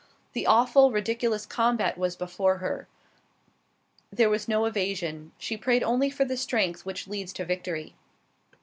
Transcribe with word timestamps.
The 0.33 0.47
awful, 0.47 0.91
ridiculous 0.91 1.45
combat 1.45 1.95
was 1.95 2.15
before 2.15 2.57
her; 2.57 2.87
there 4.11 4.31
was 4.31 4.47
no 4.47 4.65
evasion; 4.65 5.31
she 5.37 5.55
prayed 5.57 5.83
only 5.83 6.09
for 6.09 6.25
the 6.25 6.37
strength 6.37 6.87
which 6.87 7.07
leads 7.07 7.31
to 7.33 7.45
victory. 7.45 7.93